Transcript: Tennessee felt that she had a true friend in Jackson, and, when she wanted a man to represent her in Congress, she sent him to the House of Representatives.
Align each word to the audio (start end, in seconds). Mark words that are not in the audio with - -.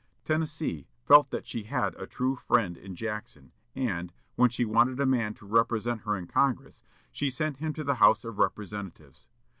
Tennessee 0.25 0.87
felt 1.05 1.29
that 1.29 1.45
she 1.45 1.61
had 1.65 1.93
a 1.93 2.07
true 2.07 2.35
friend 2.35 2.75
in 2.75 2.95
Jackson, 2.95 3.51
and, 3.75 4.11
when 4.35 4.49
she 4.49 4.65
wanted 4.65 4.99
a 4.99 5.05
man 5.05 5.35
to 5.35 5.45
represent 5.45 6.01
her 6.01 6.17
in 6.17 6.25
Congress, 6.25 6.81
she 7.11 7.29
sent 7.29 7.57
him 7.57 7.71
to 7.73 7.83
the 7.83 7.93
House 8.01 8.25
of 8.25 8.39
Representatives. 8.39 9.27